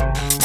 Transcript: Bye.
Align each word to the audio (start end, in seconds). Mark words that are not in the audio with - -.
Bye. 0.00 0.39